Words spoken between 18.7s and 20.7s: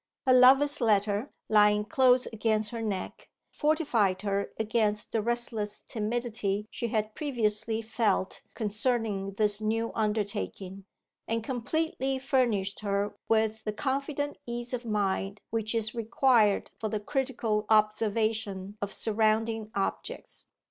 of surrounding objects.